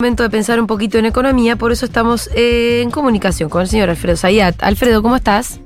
[0.00, 3.68] Momento de pensar un poquito en economía, por eso estamos eh, en comunicación con el
[3.68, 4.62] señor Alfredo Zayat.
[4.62, 5.60] Alfredo, ¿cómo estás?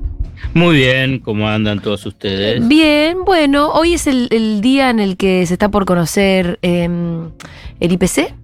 [0.55, 2.67] Muy bien, ¿cómo andan todos ustedes?
[2.67, 6.89] Bien, bueno, hoy es el, el día en el que se está por conocer eh,
[7.79, 8.35] el IPC.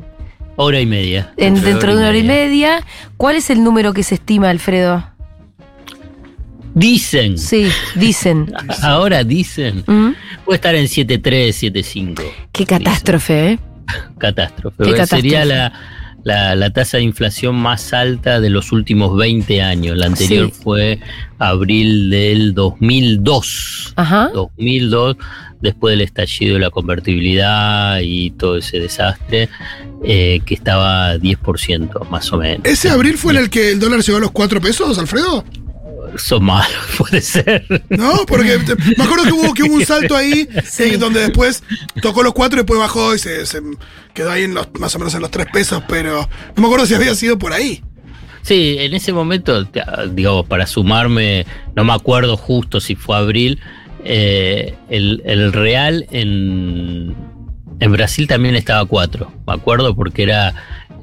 [0.54, 1.32] Hora y media.
[1.36, 2.86] En, dentro de una hora y media.
[3.16, 5.04] ¿Cuál es el número que se estima, Alfredo?
[6.72, 7.36] Dicen.
[7.36, 7.66] Sí,
[7.96, 8.54] dicen.
[8.82, 9.82] Ahora dicen.
[9.88, 10.10] ¿Mm?
[10.44, 12.22] Puede estar en 7.3, 7.5.
[12.52, 13.58] Qué catástrofe, ¿eh?
[14.18, 14.84] Catástrofe.
[14.84, 15.46] Qué Sería catástrofe.
[15.46, 15.72] la,
[16.24, 19.96] la, la tasa de inflación más alta de los últimos 20 años.
[19.96, 20.60] La anterior Sí.
[20.62, 20.98] fue
[21.38, 23.94] abril del 2002.
[23.96, 24.30] Ajá.
[24.34, 25.16] 2002,
[25.60, 29.48] después del estallido de la convertibilidad y todo ese desastre,
[30.04, 32.64] eh, que estaba 10% más o menos.
[32.64, 35.44] ¿Ese abril fue en el que el dólar llegó a los 4 pesos, Alfredo?
[36.16, 37.64] Son malos, puede ser.
[37.88, 41.62] No, porque te- me acuerdo que hubo, que hubo un salto ahí eh, donde después
[42.02, 43.60] tocó los 4 y después bajó y se, se
[44.14, 46.86] quedó ahí en los, más o menos en los 3 pesos, pero no me acuerdo
[46.86, 47.82] si había sido por ahí.
[48.42, 49.64] Sí, en ese momento,
[50.12, 51.44] digamos, para sumarme,
[51.76, 53.60] no me acuerdo justo si fue abril,
[54.04, 57.14] eh, el, el real en,
[57.80, 60.54] en Brasil también estaba 4, me acuerdo porque era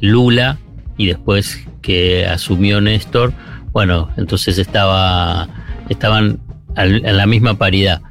[0.02, 0.58] Lula
[0.98, 3.34] y después que asumió Néstor,
[3.72, 5.48] bueno, entonces estaba
[5.90, 6.40] estaban
[6.76, 8.02] en la misma paridad.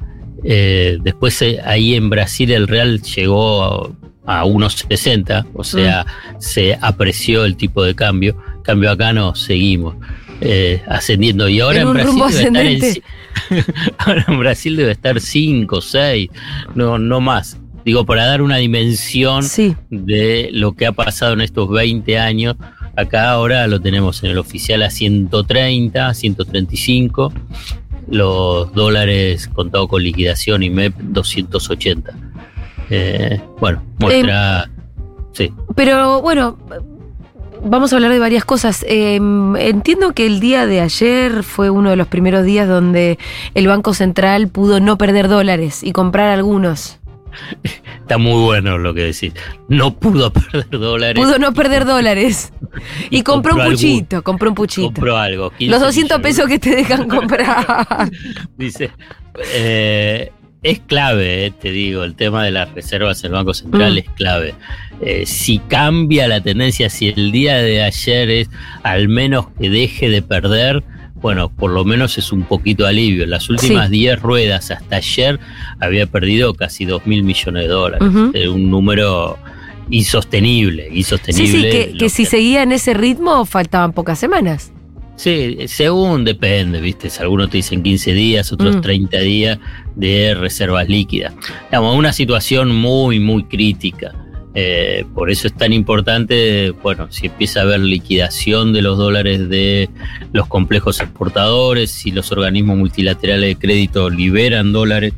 [0.43, 6.05] Eh, después eh, ahí en Brasil el real llegó a, a unos 60, o sea,
[6.39, 8.37] se apreció el tipo de cambio.
[8.63, 9.95] Cambio acá no, seguimos
[10.41, 11.47] eh, ascendiendo.
[11.49, 13.03] Y ahora En Brasil debe estar en
[13.97, 16.29] ahora en Brasil debe estar 5, 6,
[16.75, 17.57] no, no más.
[17.85, 19.73] Digo, para dar una dimensión Sí.
[19.89, 22.57] de lo que ha pasado en estos 20 años.
[22.97, 27.31] Acá ahora lo tenemos en el oficial a 130, 135.
[28.09, 32.11] Los dólares contados con liquidación y MEP 280.
[32.89, 34.71] Eh, bueno, muestra.
[35.31, 35.53] sí.
[35.75, 36.57] Pero bueno,
[37.63, 38.83] vamos a hablar de varias cosas.
[38.89, 39.19] Eh,
[39.59, 43.19] entiendo que el día de ayer fue uno de los primeros días donde
[43.53, 46.97] el Banco Central pudo no perder dólares y comprar algunos.
[48.01, 49.33] Está muy bueno lo que decís.
[49.67, 51.23] No pudo perder dólares.
[51.23, 52.53] Pudo no perder dólares.
[53.09, 54.87] Y, Y compró un puchito, compró un puchito.
[54.87, 55.49] Compró algo.
[55.51, 56.35] 15 Los 200 millones.
[56.37, 58.09] pesos que te dejan comprar.
[58.57, 58.91] Dice,
[59.53, 60.31] eh,
[60.63, 63.97] es clave, eh, te digo, el tema de las reservas en el Banco Central Mm.
[63.97, 64.55] es clave.
[65.01, 68.49] Eh, si cambia la tendencia, si el día de ayer es
[68.83, 70.83] al menos que deje de perder,
[71.21, 73.23] bueno, por lo menos es un poquito alivio.
[73.23, 75.39] En las últimas 10 ruedas hasta ayer
[75.79, 78.07] había perdido casi 2 mil millones de dólares.
[78.07, 78.31] Ujú.
[78.33, 79.37] Eh, un número
[79.89, 81.71] insostenible, Sí, insostenible.
[81.71, 84.71] sí, que, lo que si seguía en ese ritmo faltaban pocas semanas.
[85.15, 87.09] Sí, según depende, ¿viste?
[87.19, 88.81] Algunos te dicen 15 días, otros Mm.
[88.81, 89.57] 30 días
[89.95, 91.33] de reservas líquidas.
[91.71, 94.13] Digamos, una situación muy, muy crítica.
[94.59, 99.49] Eh, por eso es tan importante, bueno, si empieza a haber liquidación de los dólares
[99.49, 99.87] de
[100.33, 105.13] los complejos exportadores, si los organismos multilaterales de crédito liberan dólares,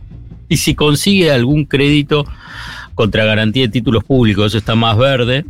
[0.50, 2.26] y si consigue algún crédito
[2.96, 5.46] contra garantía de títulos públicos, eso está más verde,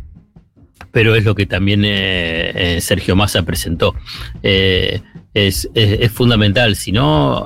[0.92, 3.96] pero es lo que también eh, eh, Sergio Massa presentó.
[4.44, 5.00] Eh,
[5.34, 7.44] es, es- es fundamental, si no,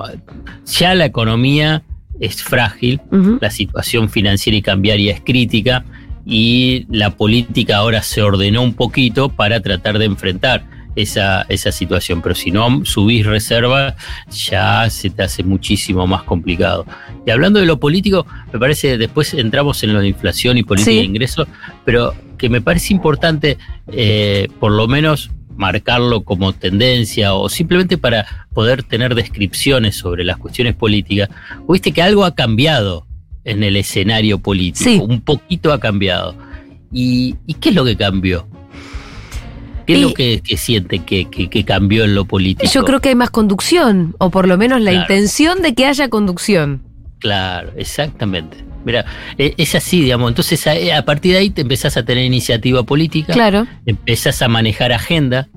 [0.67, 1.81] ya la economía
[2.19, 3.01] es frágil,
[3.41, 5.83] la situación financiera y cambiaria es crítica
[6.25, 10.65] y la política ahora se ordenó un poquito para tratar de enfrentar
[10.95, 13.95] esa, esa situación, pero si no subís reservas
[14.29, 16.85] ya se te hace muchísimo más complicado.
[17.27, 20.91] Y hablando de lo político, me parece, después entramos en lo de inflación y política
[20.91, 20.97] Sí.
[20.99, 21.47] de ingresos,
[21.83, 23.57] pero que me parece importante
[23.91, 30.37] eh, por lo menos marcarlo como tendencia o simplemente para poder tener descripciones sobre las
[30.37, 31.29] cuestiones políticas.
[31.67, 33.05] Viste que algo ha cambiado
[33.45, 34.99] en el escenario político, Sí.
[35.01, 36.35] un poquito ha cambiado.
[36.91, 38.47] ¿Y, y qué es lo que cambió?
[39.85, 42.71] ¿Qué es lo que, que siente que, que- que cambió en lo político?
[42.71, 45.03] Yo creo que hay más conducción, o por lo menos la Claro.
[45.03, 46.81] intención de que haya conducción.
[47.19, 48.57] Claro, exactamente.
[48.83, 49.05] Mira,
[49.37, 50.29] eh, es así, digamos.
[50.29, 53.67] Entonces, a, a partir de ahí te empezás a tener iniciativa política, Claro.
[53.85, 55.47] empezás a manejar agenda.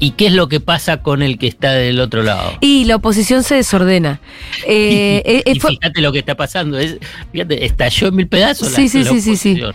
[0.00, 2.52] ¿Y qué es lo que pasa con el que está del otro lado?
[2.60, 4.20] Y la oposición se desordena.
[4.66, 6.78] Eh, eh, eh, y fíjate lo que está pasando.
[6.78, 6.98] Es,
[7.32, 8.70] fíjate, estalló en mil pedazos.
[8.70, 9.50] la- Sí, sí, la sí, sí, sí.
[9.62, 9.74] oposición.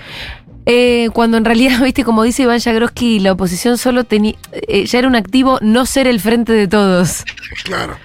[0.65, 4.99] Eh, cuando en realidad, viste, como dice Iván Jagroski, la oposición solo tenía, eh, ya
[4.99, 7.23] era un activo no ser el frente de todos.
[7.65, 7.97] Claro.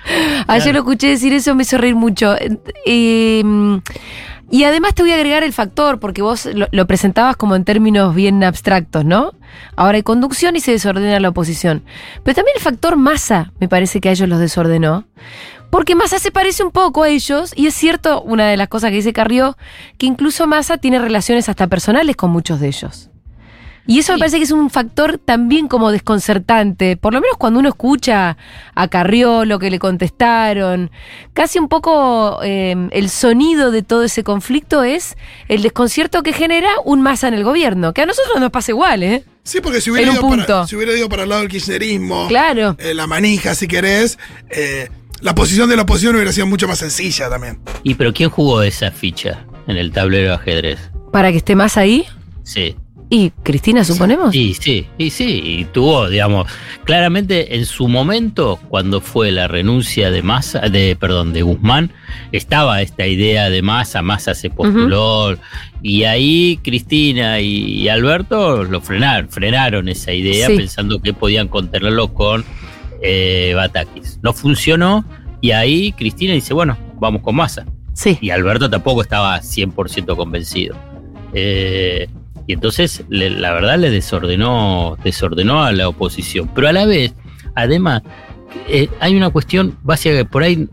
[0.46, 2.36] Ayer lo escuché decir eso, me hizo reír mucho.
[4.50, 7.64] Y además te voy a agregar el factor, porque vos lo, lo presentabas como en
[7.64, 9.32] términos bien abstractos, ¿no?
[9.76, 11.84] Ahora hay conducción y se desordena la oposición.
[12.24, 15.04] Pero también el factor masa, me parece que a ellos los desordenó.
[15.70, 18.90] Porque Massa se parece un poco a ellos, y es cierto, una de las cosas
[18.90, 19.56] que dice Carrió,
[19.98, 23.10] que incluso Massa tiene relaciones hasta personales con muchos de ellos.
[23.90, 27.58] Y eso me parece que es un factor también como desconcertante, por lo menos cuando
[27.58, 28.36] uno escucha
[28.74, 30.90] a Carriolo que le contestaron,
[31.32, 35.16] casi un poco eh, el sonido de todo ese conflicto es
[35.48, 39.02] el desconcierto que genera un masa en el gobierno, que a nosotros nos pasa igual,
[39.02, 39.24] ¿eh?
[39.42, 40.66] Sí, porque si hubiera, En un ido para, punto.
[40.66, 42.76] si hubiera ido para el lado del kirchnerismo, Claro.
[42.78, 44.18] eh, la manija, si querés,
[44.50, 44.90] eh,
[45.22, 47.58] la posición de la oposición hubiera sido mucho más sencilla también.
[47.84, 50.90] ¿Y pero quién jugó esa ficha en el tablero de ajedrez?
[51.10, 52.04] Para que esté más ahí.
[52.42, 52.76] Sí.
[53.10, 54.34] Y Cristina, suponemos.
[54.34, 56.46] Y sí, y sí, y tuvo, digamos,
[56.84, 61.90] claramente en su momento, cuando fue la renuncia de Massa, de, perdón, de Guzmán,
[62.32, 65.38] estaba esta idea de Massa, Massa se postuló,
[65.82, 70.56] y ahí Cristina y, y Alberto lo frenaron, frenaron esa idea Sí.
[70.56, 72.44] pensando que podían contenerlo con
[73.00, 74.18] eh, Batakis.
[74.22, 75.04] No funcionó,
[75.40, 77.64] y ahí Cristina dice, bueno, vamos con Massa.
[77.94, 78.18] Sí.
[78.20, 80.76] Y Alberto tampoco estaba 100% convencido.
[81.32, 82.06] Eh,
[82.48, 86.50] y entonces, la verdad, le desordenó, desordenó a la oposición.
[86.54, 87.12] Pero a la vez,
[87.54, 88.02] además,
[88.68, 90.66] eh, hay una cuestión básica que por ahí,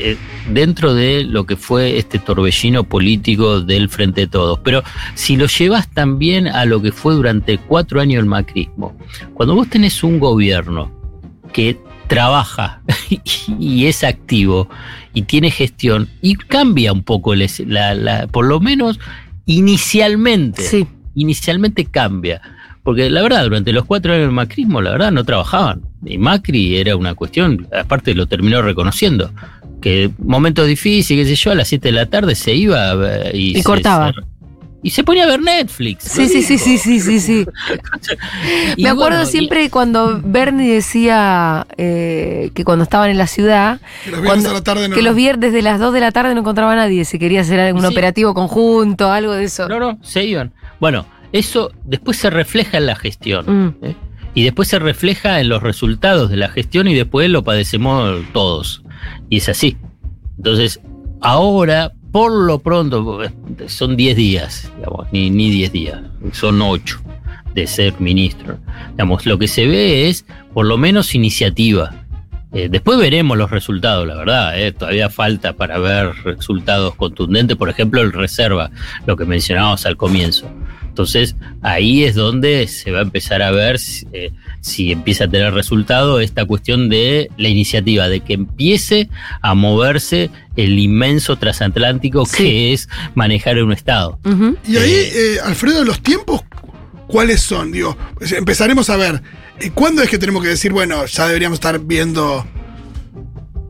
[0.00, 0.16] eh,
[0.50, 4.82] dentro de lo que fue este torbellino político del Frente de Todos, pero
[5.14, 8.98] si lo llevas también a lo que fue durante cuatro años el macrismo,
[9.34, 10.90] cuando vos tenés un gobierno
[11.52, 11.78] que
[12.08, 12.82] trabaja
[13.60, 14.68] y es activo
[15.14, 18.98] y tiene gestión y cambia un poco la, por lo menos
[19.46, 20.62] inicialmente.
[21.14, 22.40] Inicialmente cambia
[22.82, 26.76] porque la verdad durante los cuatro años del macrismo la verdad no trabajaban y Macri
[26.78, 29.30] era una cuestión aparte lo terminó reconociendo
[29.80, 33.30] que momentos difíciles qué sé yo a las 7 de la tarde se iba eh,
[33.34, 34.12] y, Y se- cortaba.
[34.12, 34.20] se-
[34.84, 37.46] y se ponía a ver Netflix Sí, sí, sí, sí, sí, sí, sí.
[38.78, 43.80] Me acuerdo bueno, y- siempre cuando Bernie decía eh, que cuando estaban en la ciudad,
[44.04, 44.94] Que los viernes cuando- a la tarde no.
[44.96, 47.42] que los viernes desde las 2 de la tarde no encontraba a nadie, si quería
[47.42, 47.86] hacer algún Sí.
[47.88, 49.68] operativo conjunto, algo de eso.
[49.68, 50.52] No, no, se iban.
[50.82, 53.44] Bueno, eso después se refleja en la gestión.
[53.46, 53.94] Mm, ¿eh?
[54.34, 58.82] Y después se refleja en los resultados de la gestión y después lo padecemos todos.
[59.30, 59.76] Y es así.
[60.38, 60.80] Entonces,
[61.20, 63.20] ahora, por lo pronto,
[63.68, 66.00] son 10 días, digamos, ni, ni 10 días,
[66.32, 67.00] son 8
[67.54, 68.58] de ser ministro.
[68.90, 71.94] Digamos, lo que se ve es por lo menos iniciativa.
[72.54, 74.60] Eh, después veremos los resultados, la verdad.
[74.60, 77.56] eh, Todavía falta para ver resultados contundentes.
[77.56, 78.70] Por ejemplo, el reserva,
[79.06, 80.50] lo que mencionábamos al comienzo.
[80.92, 84.30] Entonces, ahí es donde se va a empezar a ver si, eh,
[84.60, 89.08] si empieza a tener resultado esta cuestión de la iniciativa, de que empiece
[89.40, 92.36] a moverse el inmenso transatlántico Sí.
[92.36, 94.18] que es manejar un Estado.
[94.68, 96.42] Y ahí, eh, Alfredo, los tiempos,
[97.06, 97.72] ¿cuáles son?
[97.72, 99.22] Digo, pues, empezaremos a ver.
[99.60, 102.46] eh, ¿Cuándo es que tenemos que decir, bueno, ya deberíamos estar viendo.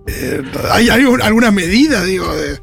[0.08, 0.42] eh,
[0.72, 2.58] ¿Hay, hay un- alguna medida, digo, de.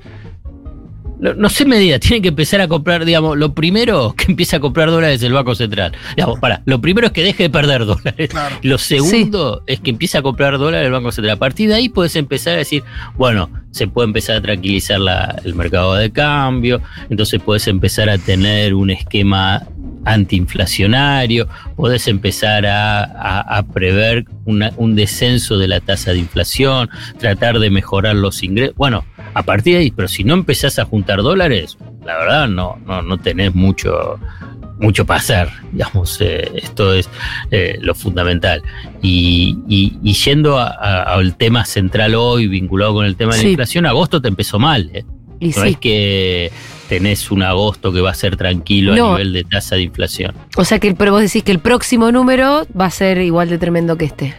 [1.19, 4.59] No, no sé medida, tienen que empezar a comprar, digamos, lo primero que empieza a
[4.59, 5.91] comprar dólares es el Banco Central.
[6.15, 8.29] Digamos, para, lo primero es que deje de perder dólares.
[8.29, 8.55] Claro.
[8.61, 11.35] Lo segundo es que empiece a comprar dólares el Banco Central.
[11.35, 12.83] A partir de ahí puedes empezar a decir,
[13.17, 18.17] bueno, se puede empezar a tranquilizar la- el mercado de cambio, entonces puedes empezar a
[18.17, 19.63] tener un esquema
[20.13, 26.89] antiinflacionario, puedes empezar a, a- a prever una- un descenso de la tasa de inflación,
[27.19, 28.75] tratar de mejorar los ingresos.
[28.75, 32.77] Bueno, a partir de ahí, pero si no empezás a juntar dólares, la verdad no,
[32.85, 34.19] no, no tenés mucho,
[34.79, 35.49] mucho para hacer.
[35.71, 37.09] Digamos, eh, esto es
[37.51, 38.61] eh, lo fundamental.
[39.01, 43.43] Y, y- y yendo al tema central hoy, vinculado con el tema de Sí.
[43.45, 44.89] la inflación, agosto te empezó mal.
[44.93, 45.05] ¿eh?
[45.39, 45.69] Y No sí.
[45.69, 46.51] es que
[46.89, 49.09] tenés un agosto que va a ser tranquilo No.
[49.13, 50.33] a nivel de tasa de inflación.
[50.57, 53.57] O sea que pero vos decís que el próximo número va a ser igual de
[53.59, 54.33] tremendo que este.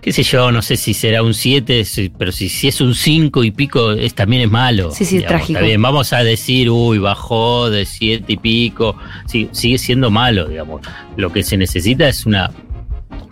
[0.00, 1.84] Qué sé yo, no sé si será un 7,
[2.16, 4.92] pero si, si es un 5 y pico, es, también es malo.
[4.92, 5.58] Sí, sí, es trágico.
[5.58, 8.96] Está bien, vamos a decir, uy, bajó de 7 y pico.
[9.26, 10.80] Sí, sigue siendo malo, digamos.
[11.18, 12.50] Lo que se necesita es una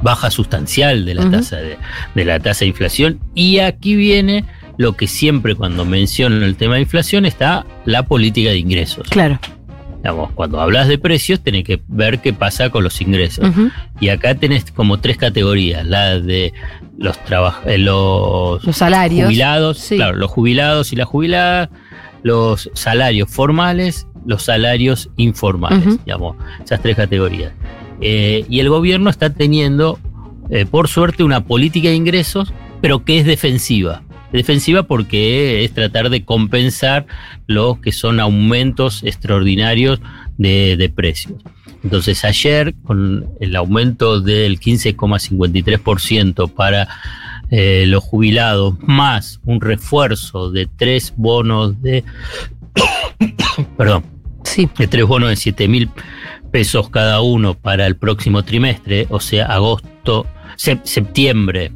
[0.02, 1.78] baja sustancial de la tasa de,
[2.14, 3.18] de la tasa de inflación.
[3.34, 4.44] Y aquí viene
[4.78, 9.06] lo que siempre cuando menciono el tema de inflación está la política de ingresos.
[9.10, 9.38] Claro.
[9.98, 13.50] Digamos, cuando hablas de precios, tenés que ver qué pasa con los ingresos.
[14.00, 16.54] Y acá tenés como tres categorías, la de
[16.96, 17.16] los
[17.66, 19.26] eh, los Los salarios.
[19.26, 19.96] jubilados, Sí.
[19.96, 21.68] claro, los jubilados y las jubiladas,
[22.22, 27.52] los salarios formales, los salarios informales, digamos, esas tres categorías.
[28.00, 29.98] Eh, y el gobierno está teniendo,
[30.50, 34.02] eh, por suerte, una política de ingresos, pero que es defensiva.
[34.32, 37.06] Defensiva porque es tratar de compensar
[37.46, 40.00] los que son aumentos extraordinarios
[40.36, 41.34] de, de precios.
[41.82, 46.88] Entonces ayer, con el aumento del 15,53% para
[47.50, 52.04] eh, los jubilados, más un refuerzo de tres bonos de,
[53.76, 54.04] perdón,
[54.44, 54.68] Sí.
[54.78, 55.90] de tres bonos de 7 mil
[56.50, 61.72] pesos cada uno para el próximo trimestre, o sea, agosto, septiembre,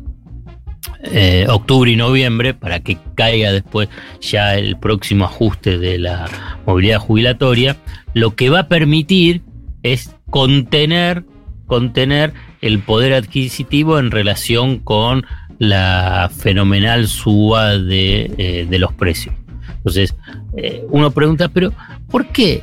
[1.05, 3.89] eh, octubre y noviembre, para que caiga después
[4.21, 6.29] ya el próximo ajuste de la
[6.65, 7.77] movilidad jubilatoria,
[8.15, 9.43] lo que va a permitir
[9.83, 11.25] es contener,
[11.67, 15.27] contener el poder adquisitivo en relación con
[15.59, 19.35] la fenomenal suba de, eh, los precios.
[19.79, 20.15] Entonces,
[20.57, 21.73] eh, uno pregunta, pero
[22.09, 22.63] ¿por qué?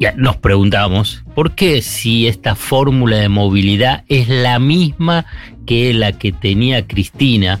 [0.00, 5.26] Ya nos preguntamos, ¿por qué si esta fórmula de movilidad es la misma
[5.66, 7.60] que la que tenía Cristina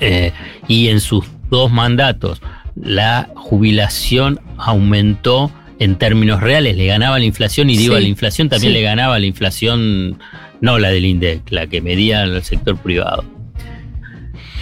[0.00, 0.32] eh,
[0.68, 2.40] y en sus dos mandatos
[2.74, 8.48] la jubilación aumentó en términos reales, le ganaba la inflación y digo, a la inflación
[8.48, 10.18] también le ganaba la inflación,
[10.60, 13.24] no la del INDEC, la que medía el sector privado.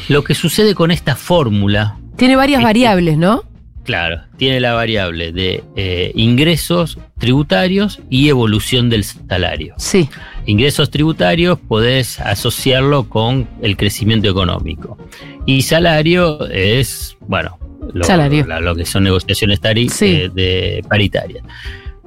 [0.08, 1.98] Lo que sucede con esta fórmula...
[2.16, 3.44] Tiene varias variables, ¿no?
[3.84, 9.74] Claro, tiene la variable de eh, ingresos tributarios y evolución del salario.
[9.78, 10.08] Sí.
[10.47, 14.99] Ingresos tributarios podés asociarlo con el crecimiento económico.
[15.47, 17.59] Y salario es, bueno,
[17.92, 19.61] lo, que son negociaciones
[20.00, 21.44] eh, de paritarias.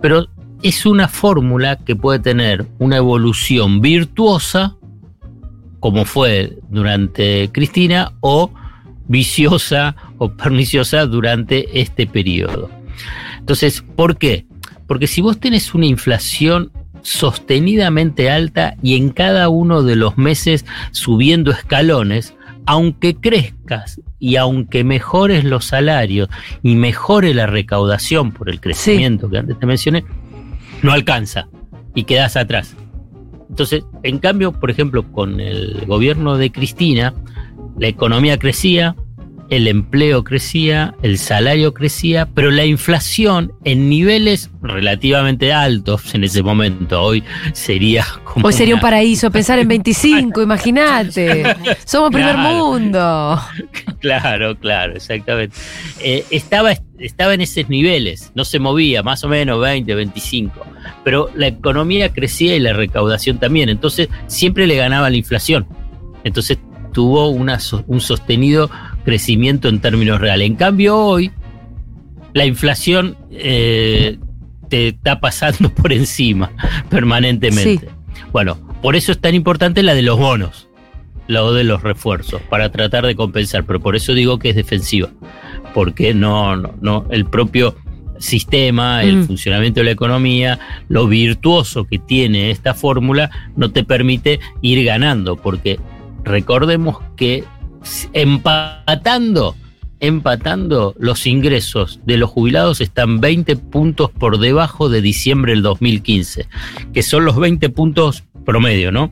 [0.01, 0.27] Pero
[0.61, 4.75] es una fórmula que puede tener una evolución virtuosa,
[5.79, 8.51] como fue durante Cristina, o
[9.07, 12.69] viciosa o perniciosa durante este periodo.
[13.39, 14.45] Entonces, ¿por qué?
[14.87, 16.71] Porque si vos tenés una inflación
[17.03, 22.33] sostenidamente alta y en cada uno de los meses subiendo escalones,
[22.65, 26.29] aunque crezcas y aunque mejores los salarios
[26.63, 30.03] y mejore la recaudación por el crecimiento que antes te mencioné,
[30.81, 31.47] no alcanza
[31.93, 32.75] y quedas atrás.
[33.49, 37.13] Entonces, en cambio, por ejemplo, con el gobierno de Cristina,
[37.77, 38.95] la economía crecía,
[39.55, 46.41] el empleo crecía, el salario crecía, pero la inflación en niveles relativamente altos en ese
[46.41, 48.47] momento, hoy sería como...
[48.47, 51.43] Hoy sería un paraíso pensar en 25, imagínate.
[51.85, 53.39] Somos primer mundo.
[53.99, 55.55] Claro, claro, exactamente.
[56.01, 60.65] Eh, estaba, estaba en esos niveles, no se movía, más o menos 20, 25,
[61.05, 65.65] pero la economía crecía y la recaudación también, entonces siempre le ganaba la inflación.
[66.25, 66.57] Entonces
[66.91, 68.69] tuvo una, un sostenido
[69.03, 70.47] crecimiento en términos reales.
[70.47, 71.31] En cambio, hoy
[72.33, 74.17] la inflación eh,
[74.69, 76.51] te está pasando por encima
[76.89, 77.89] permanentemente.
[78.31, 80.67] Bueno, por eso es tan importante la de los bonos,
[81.27, 83.65] la de los refuerzos, para tratar de compensar.
[83.65, 85.09] Pero por eso digo que es defensiva,
[85.73, 87.75] porque no, no, no el propio
[88.17, 89.25] sistema, el mm.
[89.25, 95.35] funcionamiento de la economía, lo virtuoso que tiene esta fórmula, no te permite ir ganando,
[95.35, 95.79] porque
[96.23, 97.43] recordemos que
[98.13, 99.55] empatando,
[99.99, 106.47] empatando, los ingresos de los jubilados están 20 puntos por debajo de diciembre del 2015,
[106.93, 109.11] que son los 20 puntos promedio, ¿no?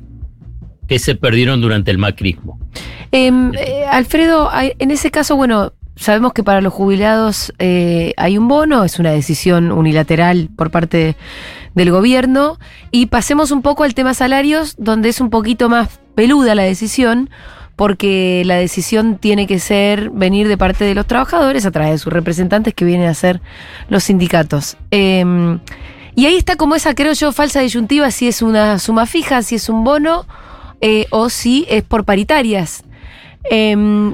[0.87, 2.59] Que se perdieron durante el macrismo.
[3.11, 8.47] Em, eh, Alfredo, en ese caso, bueno, sabemos que para los jubilados eh, hay un
[8.47, 11.15] bono, es una decisión unilateral por parte
[11.75, 12.57] del gobierno,
[12.91, 17.29] y pasemos un poco al tema salarios, donde es un poquito más peluda la decisión,
[17.81, 21.97] porque la decisión tiene que ser venir de parte de los trabajadores a través de
[21.97, 23.41] sus representantes que vienen a ser
[23.89, 24.77] los sindicatos.
[24.91, 25.57] Em,
[26.13, 29.55] y ahí está como esa, creo yo, falsa disyuntiva, si es una suma fija, si
[29.55, 30.27] es un bono
[30.79, 32.83] eh, o si es por paritarias.
[33.45, 34.13] Em,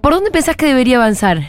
[0.00, 1.42] ¿Por dónde pensás que debería avanzar?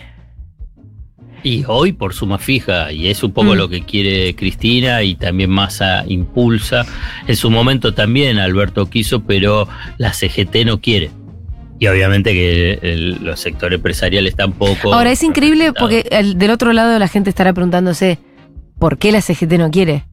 [1.44, 3.58] Y hoy por suma fija, y es un poco mm.
[3.58, 6.84] lo que quiere Cristina y también Massa impulsa.
[7.28, 9.68] En su momento también Alberto quiso, pero
[10.00, 11.12] la CGT no quiere.
[11.80, 14.94] Y obviamente que el, los sectores empresariales tampoco.
[14.94, 16.04] Ahora es increíble porque
[16.36, 18.20] del otro lado la gente estará preguntándose
[18.80, 20.06] por qué la CGT no quiere.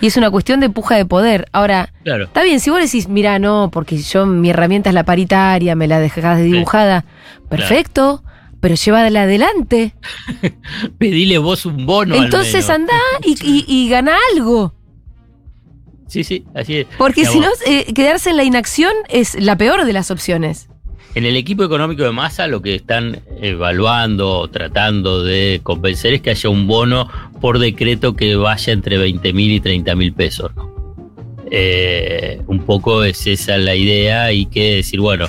[0.00, 1.46] Y es una cuestión de puja de poder.
[1.52, 5.74] Ahora, está bien, si vos decís, mira, no, porque yo mi herramienta es la paritaria,
[5.74, 7.06] me la dejás de dibujada,
[7.48, 8.22] perfecto
[8.60, 9.94] pero llévala adelante.
[10.98, 12.16] Pedile vos un bono.
[12.16, 12.94] Entonces anda
[13.24, 14.74] y, y, gana algo.
[16.08, 16.86] Sí, sí, así es.
[16.98, 20.68] Porque si no, eh, quedarse en la inacción es la peor de las opciones.
[21.16, 26.28] En el equipo económico de masa lo que están evaluando, tratando de convencer es que
[26.28, 27.08] haya un bono
[27.40, 30.52] por decreto que vaya entre 20 mil y 30 mil pesos.
[31.50, 35.26] Eh, un poco es esa la idea y que decir, bueno,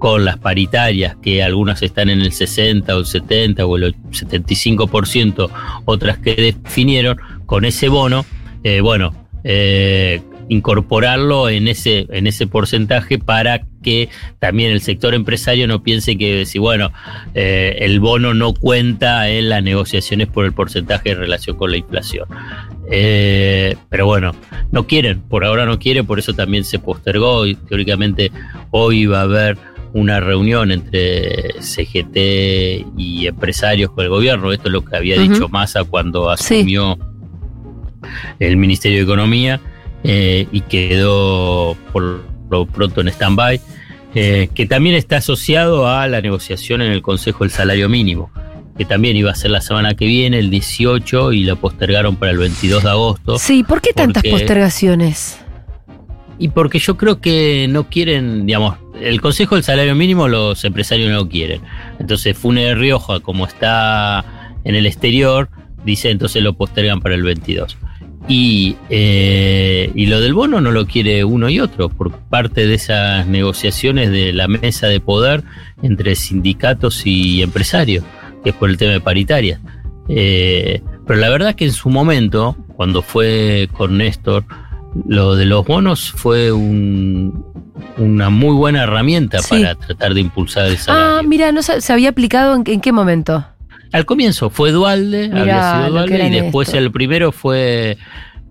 [0.00, 5.50] con las paritarias, que algunas están en el 60 o el 70 o el 75%,
[5.84, 7.16] otras que definieron,
[7.46, 8.26] con ese bono,
[8.64, 9.14] eh, bueno,
[9.44, 16.18] eh, incorporarlo en ese, en ese porcentaje para que también el sector empresario no piense
[16.18, 16.92] que si bueno,
[17.34, 21.78] eh, el bono no cuenta en las negociaciones por el porcentaje en relación con la
[21.78, 22.26] inflación.
[22.90, 24.34] Eh, pero bueno,
[24.72, 28.30] no quieren, por ahora no quieren, por eso también se postergó y teóricamente
[28.70, 29.56] hoy va a haber
[29.94, 32.16] una reunión entre CGT
[32.98, 34.52] y empresarios con el gobierno.
[34.52, 36.56] Esto es lo que había dicho Massa cuando Sí.
[36.60, 36.98] asumió
[38.38, 39.60] el Ministerio de Economía
[40.04, 43.60] eh, y quedó por lo pronto en stand-by,
[44.14, 48.30] eh, que también está asociado a la negociación en el Consejo del Salario Mínimo,
[48.76, 52.32] que también iba a ser la semana que viene, el 18, y la postergaron para
[52.32, 53.38] el 22 de agosto.
[53.38, 55.38] Sí, ¿por qué tantas Porque- postergaciones?
[56.40, 61.10] Y porque yo creo que no quieren, digamos, el Consejo del Salario Mínimo los empresarios
[61.10, 61.60] no lo quieren.
[61.98, 64.24] Entonces Fune de Rioja, como está
[64.62, 65.48] en el exterior,
[65.84, 67.76] dice entonces lo postergan para el 22.
[68.28, 72.74] Y, eh, y lo del bono no lo quiere uno y otro, por parte de
[72.74, 75.42] esas negociaciones de la mesa de poder
[75.82, 78.04] entre sindicatos y empresarios,
[78.44, 79.60] que es por el tema de paritarias.
[80.08, 84.44] Eh, pero la verdad que en su momento, cuando fue con Néstor,
[85.06, 87.44] lo de los bonos fue un-
[87.96, 89.48] una muy buena herramienta Sí.
[89.50, 93.44] para tratar de impulsar el Ah, mira, no se había aplicado en, en qué momento.
[93.92, 96.82] Al comienzo fue Dualde, Mirá había sido Dualde, y después Néstor.
[96.82, 97.96] el primero fue,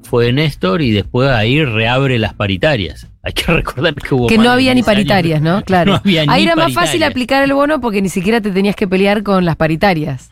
[0.03, 3.07] fue Néstor y después ahí reabre las paritarias.
[3.23, 4.95] Hay que recordar que hubo Que no había ni 10 años.
[4.95, 5.61] paritarias, ¿no?
[5.65, 5.91] Claro.
[5.91, 8.75] No había ni Ahí era más fácil aplicar el bono porque ni siquiera te tenías
[8.75, 10.29] que pelear con las paritarias.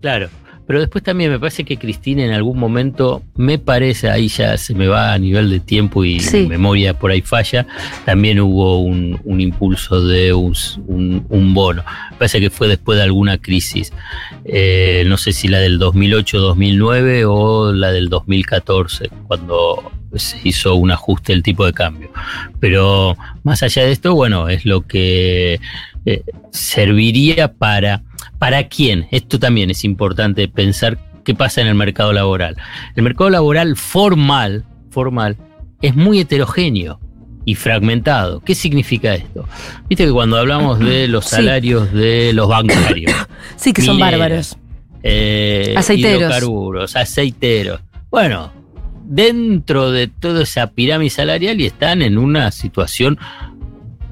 [0.00, 0.28] Claro,
[0.68, 4.74] pero después también me parece que Cristina en algún momento, me parece, ahí ya se
[4.74, 6.46] me va a nivel de tiempo y Sí.
[6.46, 7.66] memoria por ahí falla,
[8.04, 10.54] también hubo un, un impulso de un,
[10.86, 11.82] un- un bono.
[12.12, 13.92] Me parece que fue después de alguna crisis,
[14.44, 20.90] eh, no sé si la del 2008-2009 o la del 2014, cuando se hizo un
[20.90, 22.10] ajuste del tipo de cambio.
[22.60, 25.60] Pero más allá de esto, bueno, es lo que
[26.06, 28.02] eh, serviría para
[28.38, 29.06] ¿Para quién?
[29.10, 32.56] Esto también es importante pensar qué pasa en el mercado laboral.
[32.96, 35.36] El mercado laboral formal, formal,
[35.82, 37.00] es muy heterogéneo
[37.44, 38.40] y fragmentado.
[38.40, 39.46] ¿Qué significa esto?
[39.88, 41.36] Viste que cuando hablamos de los Sí.
[41.36, 43.12] salarios de los bancarios,
[43.56, 44.56] Sí, que son bárbaros.
[45.02, 46.20] eh, Aceiteros.
[46.20, 48.52] hidrocarburos, aceiteros, bueno,
[49.04, 53.18] dentro de toda esa pirámide salarial y están en una situación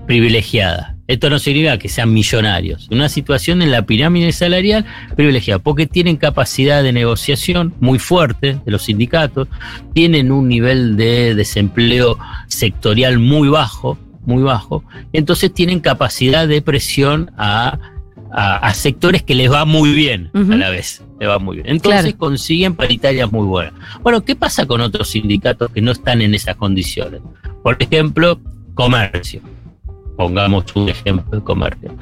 [0.07, 0.96] privilegiada.
[1.09, 6.17] Esto no significa que sean millonarios, una situación en la pirámide salarial privilegiada, porque tienen
[6.17, 9.47] capacidad de negociación muy fuerte de los sindicatos,
[9.95, 17.31] tienen un nivel de desempleo sectorial muy bajo, muy bajo, entonces tienen capacidad de presión
[17.39, 17.79] a,
[18.33, 21.69] a- a sectores que les va muy bien a la vez, les va muy bien.
[21.69, 22.19] Entonces Claro.
[22.19, 23.75] consiguen paritarias muy buenas.
[24.03, 27.21] Bueno, ¿qué pasa con otros sindicatos que no están en esas condiciones?
[27.63, 28.41] Por ejemplo,
[28.75, 29.41] comercio.
[30.17, 31.95] Pongamos un ejemplo de comercio.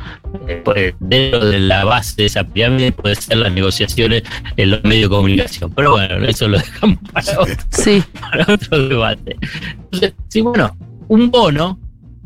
[0.46, 4.22] Eh, pues, dentro de la base de esa pirámide puede ser las negociaciones
[4.57, 5.72] en los medios de comunicación.
[5.74, 8.03] Pero bueno, eso lo dejamos para otro, Sí.
[8.20, 9.37] para otro debate.
[9.85, 10.77] Entonces, sí, bueno,
[11.09, 11.79] un bono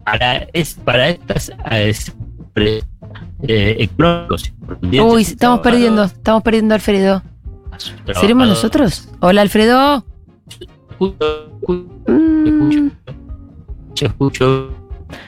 [0.05, 1.51] para, es, para estas
[2.53, 2.83] pre-
[3.43, 4.53] eh, económicos.
[4.83, 7.23] Uy, estamos perdiendo, estamos perdiendo a Alfredo.
[8.21, 9.09] ¿Seremos nosotros?
[9.21, 10.05] Hola, Alfredo.
[12.07, 12.89] Mm,
[13.95, 14.71] Yo escucho.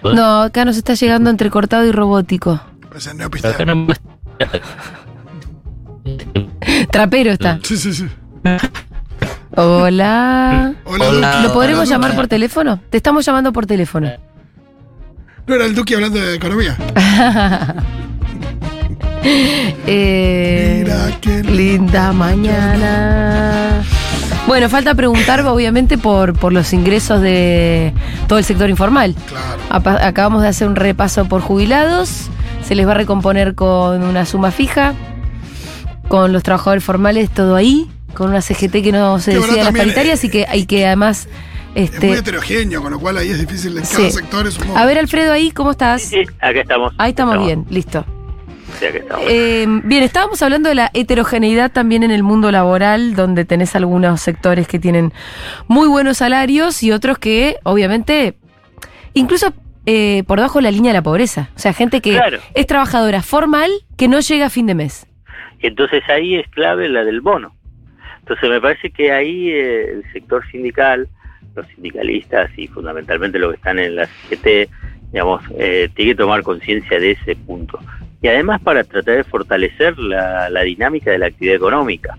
[0.02, 2.60] No, acá nos está llegando entrecortado y robótico.
[2.90, 3.50] Pues en neopista.
[3.50, 3.94] Acá no me-
[6.90, 7.58] Trapero está.
[7.62, 8.06] Sí, sí, sí.
[9.56, 10.74] Hola.
[10.84, 11.32] Hola, Hola.
[11.32, 11.42] Duki.
[11.48, 12.80] ¿Lo podremos Hola, llamar por teléfono?
[12.90, 14.10] Te estamos llamando por teléfono.
[15.46, 16.76] No era el Duki hablando de economía.
[19.22, 23.82] Eh, Mira qué linda mañana.
[24.46, 27.92] Bueno, falta preguntar obviamente por, por los ingresos de
[28.26, 29.14] todo el sector informal.
[29.28, 29.62] Claro.
[29.68, 32.28] Apa- Acabamos de hacer un repaso por jubilados.
[32.66, 34.94] Se les va a recomponer con una suma fija.
[36.08, 37.88] Con los trabajadores formales, todo ahí.
[38.14, 41.28] Con una CGT que no se verdad las paritarias y que, y que además.
[41.76, 43.96] Es muy Este, heterogéneo, con lo cual ahí es difícil en Sí.
[43.98, 46.02] cada sector es un a ver, Alfredo, ahí, ¿cómo estás?
[46.02, 46.92] Sí, acá estamos.
[46.98, 48.04] Ahí estamos bien, listo.
[48.82, 49.24] Estamos.
[49.28, 54.20] Eh, bien, estábamos hablando de la heterogeneidad también en el mundo laboral, donde tenés algunos
[54.20, 55.12] sectores que tienen
[55.68, 58.34] muy buenos salarios y otros que, obviamente,
[59.14, 59.52] incluso
[59.86, 61.50] eh, por debajo de la línea de la pobreza.
[61.56, 62.38] O sea, gente que Claro.
[62.54, 65.06] es trabajadora formal que no llega a fin de mes.
[65.60, 67.54] Entonces ahí es clave la del bono.
[68.20, 71.08] Entonces me parece que ahí eh, el sector sindical,
[71.54, 74.70] los sindicalistas y fundamentalmente los que están en la CGT,
[75.12, 77.78] digamos, eh, tiene que tomar conciencia de ese punto.
[78.22, 82.18] Y además para tratar de fortalecer la, la dinámica de la actividad económica,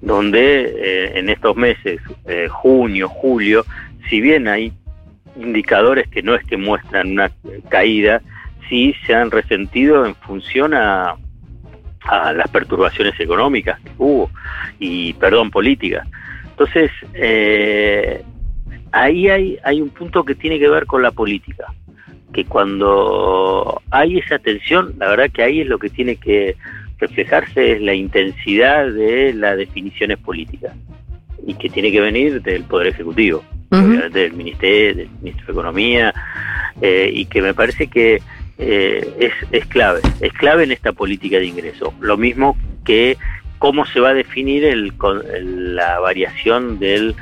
[0.00, 3.64] donde eh, en estos meses, eh, junio, julio,
[4.08, 4.72] si bien hay
[5.36, 7.30] indicadores que no es que muestran una
[7.68, 8.22] caída,
[8.68, 11.16] sí se han resentido en función a,
[12.04, 14.30] a las perturbaciones económicas que hubo
[14.78, 16.06] y, perdón, políticas.
[16.50, 18.22] Entonces, eh,
[18.92, 21.66] ahí hay, hay un punto que tiene que ver con la política,
[22.34, 26.56] que cuando hay esa tensión, la verdad que ahí es lo que tiene que
[26.98, 30.74] reflejarse es la intensidad de las definiciones políticas
[31.46, 36.14] y que tiene que venir del Poder Ejecutivo, del Ministerio, del Ministro de Economía,
[36.80, 38.20] eh, y que me parece que
[38.58, 41.94] eh, es, es clave, es clave en esta política de ingreso.
[42.00, 43.16] Lo mismo que
[43.58, 44.92] cómo se va a definir el,
[45.74, 47.14] la variación del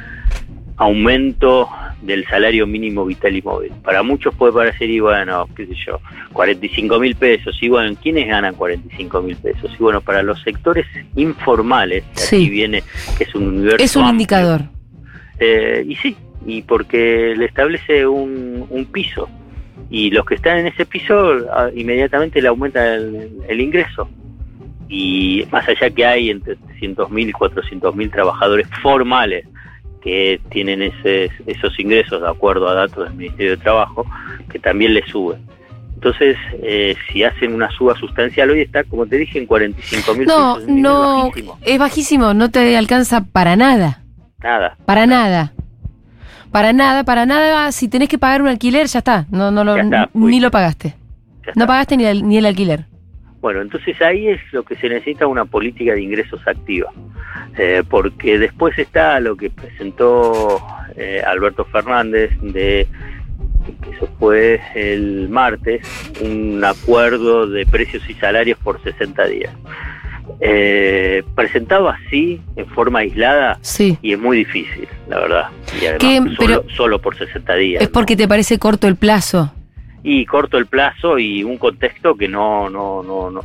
[0.82, 1.68] aumento
[2.02, 3.72] del salario mínimo vital y móvil.
[3.82, 6.00] Para muchos puede parecer, y bueno, qué sé yo,
[6.32, 9.70] 45 mil pesos, y bueno, ¿quiénes ganan 45 mil pesos?
[9.78, 12.50] Y bueno, para los sectores informales, sí.
[12.50, 12.82] viene,
[13.16, 13.84] que es un universo...
[13.84, 14.62] Es un indicador.
[15.38, 19.28] Eh, y sí, y porque le establece un, un, piso,
[19.88, 21.36] y los que están en ese piso
[21.74, 24.08] inmediatamente le aumenta el, el ingreso
[24.88, 29.46] y más allá que hay entre 300.000 y 400.000 trabajadores formales
[30.02, 34.04] que tienen ese, esos ingresos de acuerdo a datos del Ministerio de Trabajo,
[34.50, 35.40] que también le suben.
[35.94, 40.26] Entonces, eh, si hacen una suba sustancial, hoy está, como te dije, en 45 mil
[40.26, 40.68] no, pesos.
[40.68, 41.58] No, es bajísimo.
[41.62, 44.02] es bajísimo, no te alcanza para nada.
[44.42, 44.76] Nada.
[44.84, 45.52] Para nada.
[46.50, 47.70] Para nada, para nada.
[47.70, 49.26] Si tenés que pagar un alquiler, ya está.
[49.30, 50.96] No, no lo, está, ni lo pagaste.
[51.54, 52.86] No pagaste ni el, ni el alquiler.
[53.42, 56.92] Bueno, entonces ahí es lo que se necesita una política de ingresos activa,
[57.58, 60.64] eh, porque después está lo que presentó
[60.96, 62.86] eh, Alberto Fernández de
[63.82, 65.82] que eso fue el martes,
[66.20, 69.52] un acuerdo de precios y salarios por 60 días.
[70.40, 73.98] Eh, presentado así, en forma aislada, sí.
[74.02, 75.48] y es muy difícil, la verdad.
[75.80, 77.82] Y además, solo, solo por 60 días.
[77.82, 79.52] Es porque te parece corto el plazo
[80.02, 83.42] y corto el plazo y un contexto que no no no no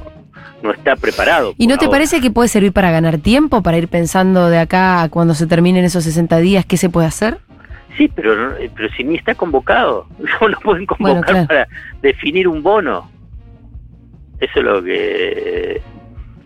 [0.62, 1.54] no está preparado.
[1.58, 1.98] ¿Y no te ahora.
[1.98, 5.46] parece que puede servir para ganar tiempo, para ir pensando de acá a cuando se
[5.46, 7.38] terminen esos 60 días, qué se puede hacer?
[7.96, 10.08] Sí, pero pero si ni está convocado,
[10.42, 11.48] no lo pueden convocar Bueno, claro.
[11.48, 11.68] para
[12.02, 13.10] definir un bono.
[14.40, 15.82] Eso es lo que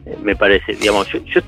[0.06, 1.41] eh, me parece, digamos, yo, yo,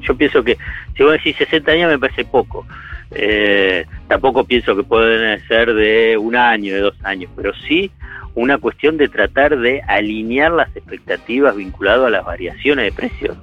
[0.00, 0.56] yo pienso que
[0.96, 2.66] si vos decís 60 años me parece poco.
[3.14, 7.90] Eh, tampoco pienso que pueden ser de un año, de dos años, pero sí
[8.34, 13.36] una cuestión de tratar de alinear las expectativas vinculadas a las variaciones de precios.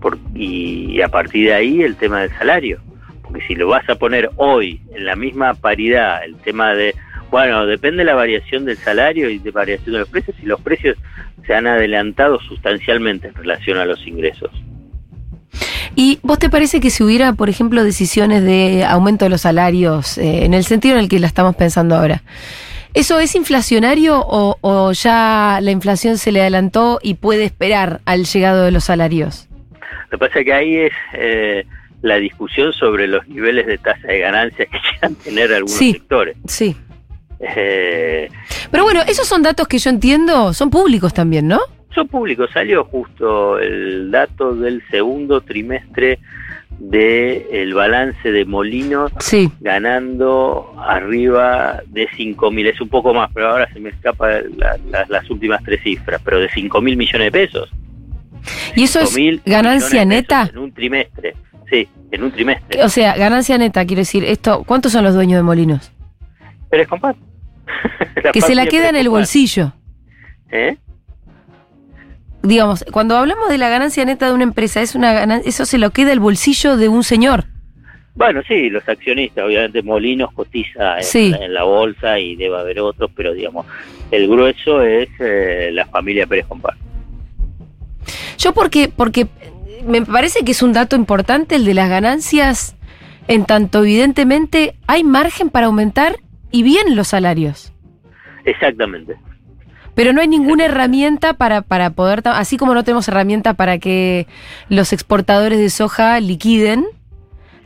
[0.00, 2.80] Por, y, a partir de ahí el tema del salario.
[3.22, 6.94] Porque si lo vas a poner hoy en la misma paridad, el tema de,
[7.30, 10.60] bueno, depende de la variación del salario y de variación de los precios, y los
[10.60, 10.96] precios
[11.46, 14.50] se han adelantado sustancialmente en relación a los ingresos.
[15.96, 20.18] ¿Y vos te parece que si hubiera, por ejemplo, decisiones de aumento de los salarios,
[20.18, 22.22] eh, en el sentido en el que la estamos pensando ahora,
[22.94, 28.24] ¿eso es inflacionario o, o, ya la inflación se le adelantó y puede esperar al
[28.24, 29.48] llegado de los salarios?
[30.10, 31.64] Lo que pasa es que ahí es eh,
[32.02, 36.36] la discusión sobre los niveles de tasa de ganancias que quieran tener algunos sí, sectores.
[36.46, 36.76] Sí.
[37.40, 38.28] Eh,
[38.70, 41.60] Pero bueno, esos son datos que yo entiendo, son públicos también, ¿no?
[41.94, 46.18] Son públicos, salió justo el dato del segundo trimestre
[46.78, 49.50] del el balance de Molinos sí.
[49.60, 54.76] ganando arriba de 5 mil, es un poco más, pero ahora se me escapa la,
[54.90, 57.70] la, las últimas tres cifras, pero de 5 mil millones de pesos.
[58.74, 60.48] ¿Y eso es ganancia neta?
[60.50, 61.34] En un trimestre,
[61.70, 62.82] sí, en un trimestre.
[62.82, 65.92] O sea, ganancia neta, quiero decir, esto, ¿cuántos son los dueños de Molinos?
[66.70, 67.16] Pérez Compás.
[68.32, 69.72] que se la queda en el bolsillo.
[70.50, 70.76] ¿Eh?
[72.44, 75.78] Digamos, cuando hablamos de la ganancia neta de una empresa, es una ganancia, eso se
[75.78, 77.44] lo queda el bolsillo de un señor.
[78.14, 81.34] Bueno, sí, los accionistas, obviamente Molinos cotiza en, sí.
[81.38, 83.66] en la bolsa y debe haber otros, pero digamos,
[84.12, 86.76] el grueso es eh, la familia Pérez Compás.
[88.38, 89.26] Yo porque, porque
[89.84, 92.76] me parece que es un dato importante el de las ganancias,
[93.26, 96.16] en tanto evidentemente hay margen para aumentar
[96.52, 97.72] y bien los salarios.
[98.44, 99.16] Exactamente.
[99.94, 104.26] Pero no hay ninguna herramienta para, para poder, así como no tenemos herramienta para que
[104.68, 106.84] los exportadores de soja liquiden,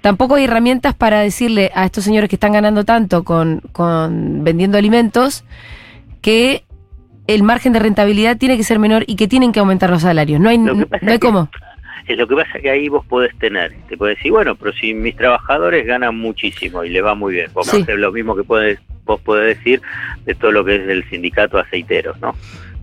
[0.03, 4.77] tampoco hay herramientas para decirle a estos señores que están ganando tanto con, con vendiendo
[4.79, 5.45] alimentos
[6.21, 6.65] que
[7.27, 10.41] el margen de rentabilidad tiene que ser menor y que tienen que aumentar los salarios.
[10.41, 11.49] No hay, no hay cómo.
[12.07, 14.95] Es lo que pasa que ahí vos podés tener, te podés decir, bueno, pero si
[14.95, 17.81] mis trabajadores ganan muchísimo y les va muy bien, vamos Sí.
[17.81, 18.79] a hacer lo mismo que podés,
[19.09, 19.81] vos podés decir
[20.27, 22.37] de todo lo que es el sindicato aceiteros, ¿no?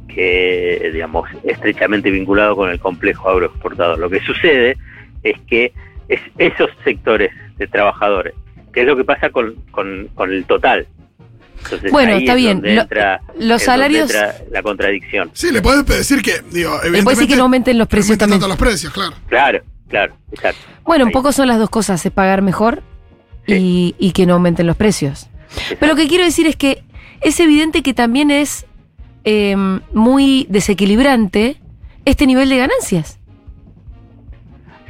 [0.07, 3.99] Que, digamos, estrechamente vinculado con el complejo agroexportador.
[3.99, 4.77] Lo que sucede
[5.23, 5.71] es que
[6.07, 8.33] es esos sectores de trabajadores,
[8.73, 10.87] que es lo que pasa con, con, con el total,
[11.63, 12.61] Entonces, Bueno, ahí está es bien.
[12.63, 15.31] Lo- entra- los es donde salarios- entra la contradicción.
[15.33, 17.03] Sí, le puedes decir que, digo, Le evidentemente.
[17.03, 18.39] puedes decir que no aumenten los precios también.
[18.39, 19.13] tanto los precios, claro.
[19.27, 20.59] Claro, claro, exacto.
[20.83, 21.13] Bueno, un Ahí.
[21.13, 22.83] poco son las dos cosas, es pagar mejor
[23.47, 25.27] y, y que no aumenten los precios.
[25.79, 26.83] Pero lo que quiero decir es que
[27.21, 28.65] es evidente que también es
[29.23, 29.55] eh,
[29.93, 31.57] muy desequilibrante
[32.05, 33.19] este nivel de ganancias.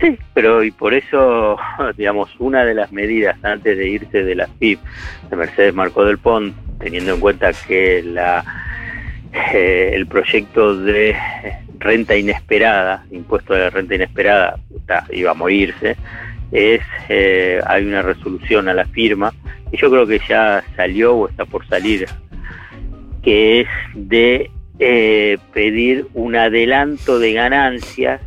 [0.02, 1.58] Sí, pero y por eso,
[1.98, 4.80] digamos, una de las medidas antes de irse de la FIP
[5.30, 8.44] de Mercedes Marcó del Pont, teniendo en cuenta que la
[9.54, 11.16] eh, el proyecto de
[11.80, 15.98] renta inesperada, impuesto de la renta inesperada, está, iba a morirse,
[16.52, 19.34] es eh, hay una resolución a la firma,
[19.72, 22.06] y yo creo que ya salió o está por salir,
[23.24, 28.22] que es de eh, pedir un adelanto de ganancias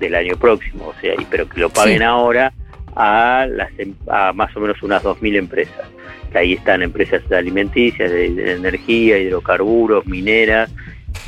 [0.00, 2.04] del año próximo, o sea, pero que lo paguen Sí.
[2.04, 2.52] ahora
[2.94, 5.86] a, las, em- a más o menos unas 2.000 empresas.
[6.32, 10.70] Que ahí están empresas alimenticias, de, de energía, hidrocarburos, mineras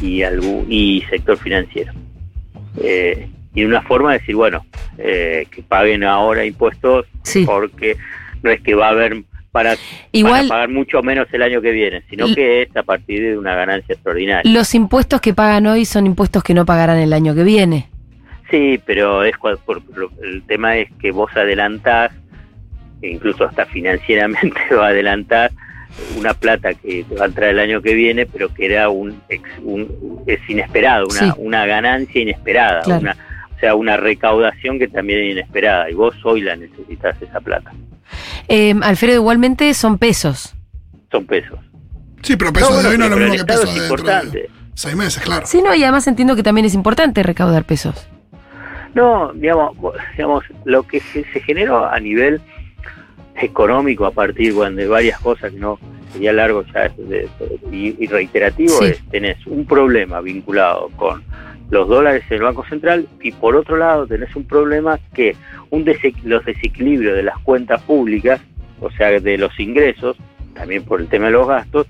[0.00, 1.92] y, algún, y sector financiero.
[2.82, 4.64] Eh, y una forma de decir, bueno,
[4.98, 7.44] eh, que paguen ahora impuestos Sí.
[7.44, 7.96] porque
[8.42, 9.74] no es que va a haber para,
[10.12, 13.36] Igual para pagar mucho menos el año que viene, sino que es a partir de
[13.36, 14.48] una ganancia extraordinaria.
[14.52, 17.88] los impuestos que pagan hoy son impuestos que no pagarán el año que viene.
[18.50, 22.12] Sí, pero es cua- por- por- el tema es que vos adelantás,
[23.02, 25.50] e incluso hasta financieramente va a adelantar
[26.16, 29.20] una plata que te va a entrar el año que viene, pero que era un,
[29.64, 31.32] un- es inesperado, una, Sí.
[31.38, 33.00] una ganancia inesperada, Claro.
[33.00, 33.16] una,
[33.60, 37.72] sea, una recaudación que también es inesperada y vos hoy la necesitas esa plata.
[38.48, 40.54] Eh, Alfredo, igualmente son pesos.
[41.12, 41.58] Son pesos.
[42.22, 43.80] Sí, pero peso No, de hoy no es lo mismo que Estado peso es de
[43.88, 44.50] dentro de importante.
[44.74, 45.46] seis meses, claro.
[45.46, 48.08] Sí, no, y además entiendo que también es importante recaudar pesos.
[48.94, 49.76] No, digamos,
[50.16, 52.40] digamos, lo que se, se generó a nivel
[53.36, 55.78] económico a partir bueno, de varias cosas que no
[56.12, 58.86] sería largo ya de- de- y, y reiterativo Sí.
[58.86, 61.22] es tenés un problema vinculado con
[61.70, 65.36] los dólares en el Banco Central y por otro lado tenés un problema que
[65.70, 68.40] un dese- los desequilibrios de las cuentas públicas,
[68.80, 70.16] o sea, de los ingresos,
[70.54, 71.86] también por el tema de los gastos,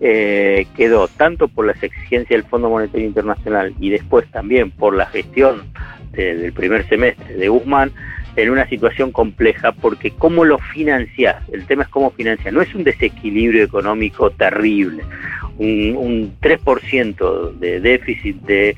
[0.00, 5.06] eh, quedó tanto por las exigencias del Fondo Monetario Internacional y después también por la
[5.06, 5.62] gestión
[6.12, 7.90] de- del primer semestre de Guzmán
[8.36, 12.74] en una situación compleja porque cómo lo financiás, el tema es cómo financiar, no es
[12.74, 15.02] un desequilibrio económico terrible,
[15.58, 18.76] un, un 3% de déficit de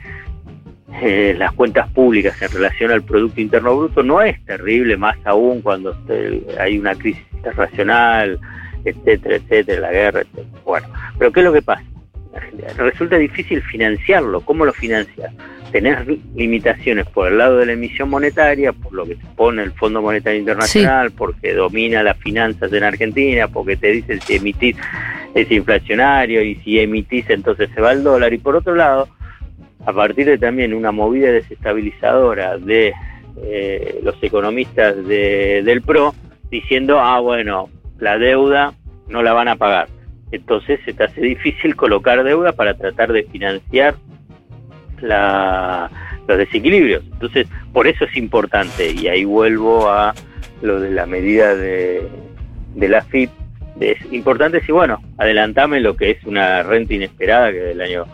[1.02, 5.60] eh, las cuentas públicas en relación al Producto Interno Bruto no es terrible, más aún
[5.60, 8.40] cuando eh, hay una crisis internacional,
[8.84, 10.60] etcétera, etcétera, la guerra, etcétera.
[10.64, 11.84] Bueno, pero ¿qué es lo que pasa?
[12.76, 14.40] Resulta difícil financiarlo.
[14.42, 15.32] ¿Cómo lo financias?
[15.72, 15.98] Tenés
[16.34, 20.00] limitaciones por el lado de la emisión monetaria, por lo que te pone el Fondo
[20.00, 24.76] Monetario Internacional, porque domina las finanzas en Argentina, porque te dicen si emitís
[25.34, 28.32] es inflacionario y si emitís entonces se va el dólar.
[28.32, 29.08] Y por otro lado,
[29.88, 32.92] a partir de también una movida desestabilizadora de
[33.42, 36.14] eh, los economistas de- del PRO,
[36.50, 38.74] diciendo, ah, bueno, la deuda
[39.08, 39.88] no la van a pagar.
[40.30, 43.94] Entonces se te hace difícil colocar deuda para tratar de financiar
[45.00, 45.90] la-
[46.26, 47.02] los desequilibrios.
[47.12, 50.14] Entonces, por eso es importante, y ahí vuelvo a
[50.60, 52.02] lo de la medida de,
[52.74, 53.30] de la FIP,
[53.80, 58.04] es importante si, bueno, adelantame lo que es una renta inesperada que del año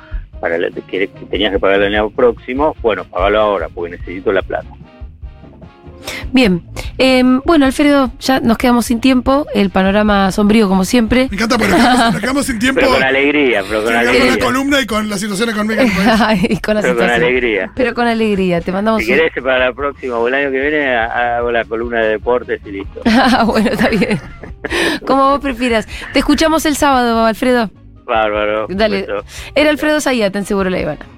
[0.45, 4.31] para la- que, que tenías que pagar el año próximo, bueno, pagalo ahora porque necesito
[4.31, 4.69] la plata.
[6.33, 6.63] Bien,
[6.99, 11.29] eh, bueno, Alfredo, ya nos quedamos sin tiempo, el panorama sombrío como siempre.
[11.31, 12.81] Me encanta porque nos quedamos, nos quedamos sin tiempo.
[12.83, 14.37] Pero con alegría, pero con ver con alegría.
[14.37, 15.83] la columna y con la situación económica.
[16.27, 17.73] Ay, con la Pero con alegría.
[17.75, 20.61] Pero con alegría, te mandamos Si un- querés para la próxima o el año que
[20.61, 23.01] viene ha- hago la columna de deportes y listo.
[23.07, 24.21] Ah, bueno, está bien.
[25.07, 25.87] Como vos prefieras.
[26.13, 27.71] Te escuchamos el sábado, Alfredo.
[28.05, 28.67] Bárbaro.
[28.69, 29.07] Dale.
[29.55, 31.15] Era Alfredo Zayat en Seguro La Ivana.